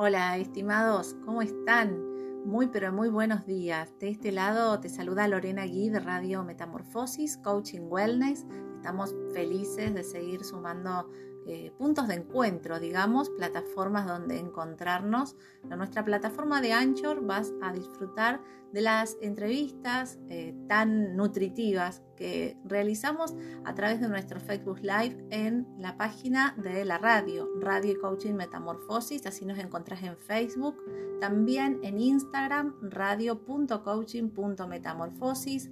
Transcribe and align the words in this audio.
Hola, 0.00 0.38
estimados, 0.38 1.16
¿cómo 1.24 1.42
están? 1.42 2.00
Muy, 2.44 2.68
pero 2.68 2.92
muy 2.92 3.08
buenos 3.08 3.46
días. 3.46 3.92
De 3.98 4.10
este 4.10 4.30
lado 4.30 4.78
te 4.78 4.88
saluda 4.88 5.26
Lorena 5.26 5.66
Gui 5.66 5.88
de 5.88 5.98
Radio 5.98 6.44
Metamorfosis, 6.44 7.36
Coaching 7.38 7.80
Wellness. 7.88 8.46
Estamos 8.76 9.12
felices 9.32 9.92
de 9.92 10.04
seguir 10.04 10.44
sumando 10.44 11.10
eh, 11.50 11.72
puntos 11.78 12.08
de 12.08 12.16
encuentro, 12.16 12.78
digamos, 12.78 13.30
plataformas 13.30 14.06
donde 14.06 14.38
encontrarnos. 14.38 15.34
En 15.70 15.78
nuestra 15.78 16.04
plataforma 16.04 16.60
de 16.60 16.74
Anchor 16.74 17.24
vas 17.24 17.54
a 17.62 17.72
disfrutar 17.72 18.42
de 18.70 18.82
las 18.82 19.16
entrevistas 19.22 20.18
eh, 20.28 20.54
tan 20.68 21.16
nutritivas 21.16 22.02
que 22.16 22.58
realizamos 22.66 23.34
a 23.64 23.74
través 23.74 23.98
de 23.98 24.08
nuestro 24.08 24.40
Facebook 24.40 24.80
Live 24.82 25.26
en 25.30 25.66
la 25.78 25.96
página 25.96 26.54
de 26.58 26.84
la 26.84 26.98
radio, 26.98 27.48
Radio 27.60 27.98
Coaching 27.98 28.34
Metamorfosis, 28.34 29.24
así 29.24 29.46
nos 29.46 29.58
encontrás 29.58 30.02
en 30.02 30.18
Facebook, 30.18 30.76
también 31.18 31.80
en 31.82 31.98
Instagram, 31.98 32.74
radio.coaching.metamorfosis 32.82 35.70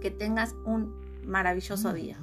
Que 0.00 0.10
tengas 0.10 0.54
un 0.64 0.94
maravilloso 1.26 1.92
día. 1.92 2.18